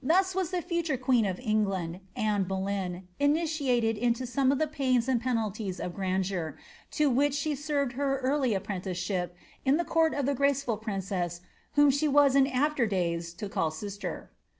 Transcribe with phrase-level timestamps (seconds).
[0.00, 1.98] Thus was the future queen of £ngland|.
[2.46, 6.54] Boleyn, initiated into some of the pains and penalties of grandei:
[7.12, 9.34] which she served her early apprenticeship
[9.64, 11.40] in tlie court of tlie gra princess
[11.72, 14.30] whom she was in after days to call sister.